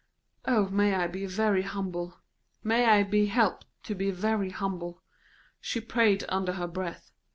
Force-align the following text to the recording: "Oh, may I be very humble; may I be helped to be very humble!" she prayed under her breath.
"Oh, 0.45 0.67
may 0.69 0.95
I 0.95 1.05
be 1.05 1.27
very 1.27 1.61
humble; 1.61 2.17
may 2.63 2.85
I 2.87 3.03
be 3.03 3.27
helped 3.27 3.67
to 3.83 3.93
be 3.93 4.09
very 4.09 4.49
humble!" 4.49 5.03
she 5.59 5.79
prayed 5.79 6.25
under 6.27 6.53
her 6.53 6.65
breath. 6.65 7.11